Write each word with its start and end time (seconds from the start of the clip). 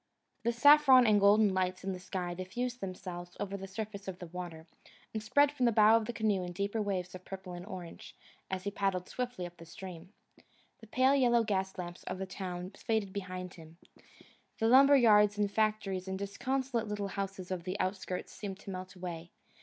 The 0.41 0.51
saffron 0.51 1.05
and 1.05 1.19
golden 1.19 1.53
lights 1.53 1.83
in 1.83 1.93
the 1.93 1.99
sky 1.99 2.33
diffused 2.33 2.81
themselves 2.81 3.37
over 3.39 3.55
the 3.55 3.67
surface 3.67 4.07
of 4.07 4.17
the 4.17 4.25
water, 4.25 4.65
and 5.13 5.21
spread 5.21 5.51
from 5.51 5.67
the 5.67 5.71
bow 5.71 5.95
of 5.95 6.05
the 6.07 6.11
canoe 6.11 6.41
in 6.43 6.53
deeper 6.53 6.81
waves 6.81 7.13
of 7.13 7.23
purple 7.23 7.53
and 7.53 7.67
orange, 7.67 8.15
as 8.49 8.63
he 8.63 8.71
paddled 8.71 9.07
swiftly 9.07 9.45
up 9.45 9.63
stream. 9.63 10.11
The 10.79 10.87
pale 10.87 11.13
yellow 11.13 11.43
gas 11.43 11.77
lamps 11.77 12.03
of 12.05 12.17
the 12.17 12.25
town 12.25 12.71
faded 12.71 13.13
behind 13.13 13.53
him. 13.53 13.77
The 14.57 14.67
lumber 14.67 14.95
yards 14.97 15.37
and 15.37 15.51
factories 15.51 16.07
and 16.07 16.17
disconsolate 16.17 16.87
little 16.87 17.09
houses 17.09 17.51
of 17.51 17.63
the 17.63 17.79
outskirts 17.79 18.33
seemed 18.33 18.57
to 18.61 18.71
melt 18.71 18.95
away. 18.95 19.29